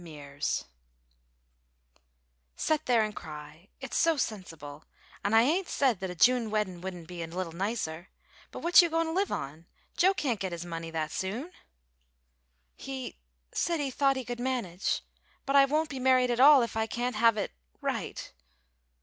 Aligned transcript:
MEARS 0.03 0.65
"Set 2.55 2.87
there 2.87 3.03
and 3.03 3.15
cry; 3.15 3.67
it's 3.79 3.95
so 3.97 4.17
sensible; 4.17 4.83
and 5.23 5.35
I 5.35 5.43
'ain't 5.43 5.67
said 5.69 5.99
that 5.99 6.09
a 6.09 6.15
June 6.15 6.49
weddin' 6.49 6.81
wouldn't 6.81 7.07
be 7.07 7.21
a 7.21 7.27
little 7.27 7.51
nicer. 7.51 8.09
But 8.49 8.61
what 8.63 8.81
you 8.81 8.89
goin' 8.89 9.05
to 9.05 9.11
live 9.11 9.31
on? 9.31 9.67
Joe 9.95 10.15
can't 10.15 10.39
git 10.39 10.53
his 10.53 10.65
money 10.65 10.89
that 10.89 11.11
soon." 11.11 11.51
"He 12.75 13.19
said 13.53 13.79
he 13.79 13.91
thought 13.91 14.15
he 14.15 14.25
could 14.25 14.39
manage. 14.39 15.03
But 15.45 15.55
I 15.55 15.65
won't 15.65 15.87
be 15.91 15.99
married 15.99 16.31
at 16.31 16.39
all 16.39 16.63
if 16.63 16.75
I 16.75 16.87
can't 16.87 17.17
have 17.17 17.37
it 17.37 17.51
right." 17.79 18.33